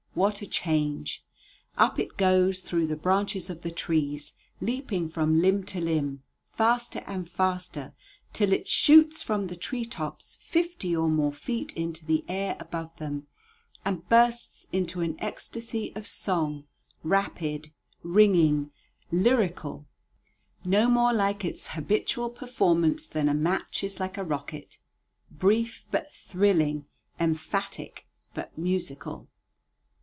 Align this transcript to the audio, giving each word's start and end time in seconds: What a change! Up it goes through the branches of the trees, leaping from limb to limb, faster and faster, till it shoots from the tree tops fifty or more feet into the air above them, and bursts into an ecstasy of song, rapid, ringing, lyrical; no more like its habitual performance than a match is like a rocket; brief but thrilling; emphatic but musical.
What 0.13 0.41
a 0.41 0.45
change! 0.45 1.23
Up 1.77 1.97
it 1.97 2.17
goes 2.17 2.59
through 2.59 2.85
the 2.87 2.97
branches 2.97 3.49
of 3.49 3.61
the 3.61 3.71
trees, 3.71 4.33
leaping 4.59 5.07
from 5.07 5.39
limb 5.39 5.63
to 5.67 5.79
limb, 5.79 6.21
faster 6.49 7.01
and 7.07 7.25
faster, 7.29 7.93
till 8.33 8.51
it 8.51 8.67
shoots 8.67 9.23
from 9.23 9.47
the 9.47 9.55
tree 9.55 9.85
tops 9.85 10.37
fifty 10.41 10.93
or 10.93 11.07
more 11.07 11.31
feet 11.31 11.71
into 11.77 12.05
the 12.05 12.25
air 12.27 12.57
above 12.59 12.93
them, 12.97 13.27
and 13.85 14.09
bursts 14.09 14.67
into 14.73 14.99
an 14.99 15.15
ecstasy 15.19 15.93
of 15.95 16.05
song, 16.05 16.65
rapid, 17.03 17.71
ringing, 18.03 18.69
lyrical; 19.13 19.87
no 20.65 20.89
more 20.89 21.13
like 21.13 21.45
its 21.45 21.69
habitual 21.69 22.29
performance 22.29 23.07
than 23.07 23.29
a 23.29 23.33
match 23.33 23.81
is 23.81 24.01
like 24.01 24.17
a 24.17 24.25
rocket; 24.25 24.77
brief 25.31 25.85
but 25.89 26.11
thrilling; 26.11 26.85
emphatic 27.17 28.07
but 28.33 28.55
musical. 28.57 29.29